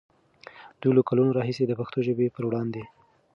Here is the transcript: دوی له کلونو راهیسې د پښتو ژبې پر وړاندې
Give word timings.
دوی 0.81 0.91
له 0.97 1.03
کلونو 1.09 1.35
راهیسې 1.37 1.63
د 1.67 1.73
پښتو 1.79 1.97
ژبې 2.07 2.33
پر 2.35 2.43
وړاندې 2.47 2.83